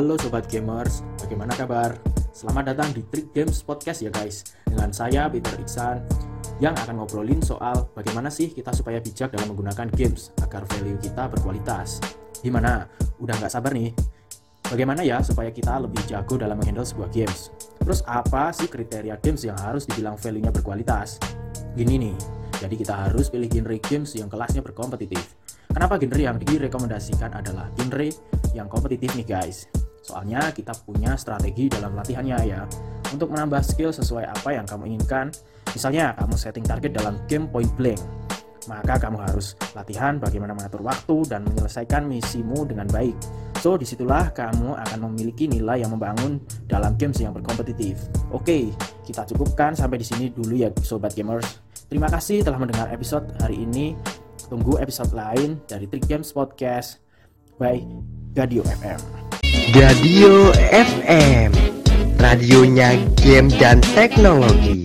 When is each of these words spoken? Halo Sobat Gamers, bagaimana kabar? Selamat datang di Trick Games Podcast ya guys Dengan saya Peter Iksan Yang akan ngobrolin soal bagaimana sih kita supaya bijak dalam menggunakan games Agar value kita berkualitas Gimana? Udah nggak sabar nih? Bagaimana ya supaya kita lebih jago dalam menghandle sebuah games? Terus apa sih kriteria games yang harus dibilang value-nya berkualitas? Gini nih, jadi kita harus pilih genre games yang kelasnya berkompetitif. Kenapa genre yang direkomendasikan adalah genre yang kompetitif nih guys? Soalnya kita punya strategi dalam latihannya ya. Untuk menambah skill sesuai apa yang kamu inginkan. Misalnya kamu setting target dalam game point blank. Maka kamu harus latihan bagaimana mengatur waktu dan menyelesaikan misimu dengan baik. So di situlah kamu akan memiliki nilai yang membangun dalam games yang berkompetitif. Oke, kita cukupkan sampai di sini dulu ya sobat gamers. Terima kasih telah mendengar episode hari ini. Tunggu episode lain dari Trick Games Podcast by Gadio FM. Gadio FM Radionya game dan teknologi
Halo 0.00 0.16
Sobat 0.16 0.48
Gamers, 0.48 1.04
bagaimana 1.20 1.52
kabar? 1.52 1.92
Selamat 2.32 2.72
datang 2.72 2.88
di 2.96 3.04
Trick 3.12 3.36
Games 3.36 3.60
Podcast 3.60 4.00
ya 4.00 4.08
guys 4.08 4.48
Dengan 4.64 4.96
saya 4.96 5.28
Peter 5.28 5.52
Iksan 5.60 6.00
Yang 6.56 6.88
akan 6.88 7.04
ngobrolin 7.04 7.44
soal 7.44 7.84
bagaimana 7.92 8.32
sih 8.32 8.48
kita 8.48 8.72
supaya 8.72 8.96
bijak 8.96 9.28
dalam 9.36 9.52
menggunakan 9.52 9.92
games 9.92 10.32
Agar 10.40 10.64
value 10.72 10.96
kita 10.96 11.28
berkualitas 11.28 12.00
Gimana? 12.40 12.88
Udah 13.20 13.36
nggak 13.44 13.52
sabar 13.52 13.76
nih? 13.76 13.92
Bagaimana 14.72 15.04
ya 15.04 15.20
supaya 15.20 15.52
kita 15.52 15.76
lebih 15.84 16.00
jago 16.08 16.40
dalam 16.40 16.56
menghandle 16.56 16.88
sebuah 16.88 17.12
games? 17.12 17.52
Terus 17.84 18.00
apa 18.08 18.56
sih 18.56 18.72
kriteria 18.72 19.20
games 19.20 19.44
yang 19.44 19.60
harus 19.60 19.84
dibilang 19.84 20.16
value-nya 20.16 20.48
berkualitas? 20.48 21.20
Gini 21.76 22.00
nih, 22.00 22.16
jadi 22.56 22.72
kita 22.72 23.04
harus 23.04 23.28
pilih 23.28 23.52
genre 23.52 23.76
games 23.84 24.16
yang 24.16 24.32
kelasnya 24.32 24.64
berkompetitif. 24.64 25.36
Kenapa 25.68 26.00
genre 26.00 26.24
yang 26.24 26.40
direkomendasikan 26.40 27.36
adalah 27.36 27.68
genre 27.76 28.08
yang 28.56 28.64
kompetitif 28.64 29.12
nih 29.12 29.28
guys? 29.28 29.68
Soalnya 30.00 30.50
kita 30.50 30.72
punya 30.84 31.14
strategi 31.14 31.68
dalam 31.68 31.94
latihannya 31.96 32.38
ya. 32.46 32.64
Untuk 33.10 33.32
menambah 33.32 33.60
skill 33.64 33.92
sesuai 33.92 34.26
apa 34.26 34.54
yang 34.54 34.64
kamu 34.64 34.96
inginkan. 34.96 35.30
Misalnya 35.70 36.16
kamu 36.18 36.34
setting 36.34 36.66
target 36.66 36.92
dalam 36.96 37.20
game 37.30 37.46
point 37.46 37.70
blank. 37.78 38.00
Maka 38.68 39.00
kamu 39.00 39.18
harus 39.24 39.56
latihan 39.72 40.20
bagaimana 40.20 40.52
mengatur 40.52 40.84
waktu 40.84 41.24
dan 41.26 41.42
menyelesaikan 41.48 42.04
misimu 42.04 42.68
dengan 42.68 42.86
baik. 42.92 43.16
So 43.60 43.76
di 43.76 43.84
situlah 43.84 44.32
kamu 44.32 44.72
akan 44.76 44.98
memiliki 45.10 45.44
nilai 45.44 45.84
yang 45.84 45.92
membangun 45.92 46.40
dalam 46.64 46.96
games 46.96 47.20
yang 47.20 47.36
berkompetitif. 47.36 48.08
Oke, 48.32 48.72
kita 49.04 49.24
cukupkan 49.28 49.76
sampai 49.76 50.00
di 50.00 50.06
sini 50.06 50.32
dulu 50.32 50.56
ya 50.56 50.72
sobat 50.80 51.12
gamers. 51.12 51.60
Terima 51.90 52.08
kasih 52.08 52.40
telah 52.40 52.56
mendengar 52.56 52.88
episode 52.88 53.28
hari 53.42 53.60
ini. 53.60 53.98
Tunggu 54.48 54.80
episode 54.80 55.12
lain 55.12 55.60
dari 55.68 55.86
Trick 55.86 56.08
Games 56.08 56.32
Podcast 56.32 57.04
by 57.60 57.84
Gadio 58.32 58.64
FM. 58.64 59.19
Gadio 59.68 60.56
FM 60.72 61.52
Radionya 62.16 62.96
game 63.20 63.52
dan 63.60 63.84
teknologi 63.92 64.76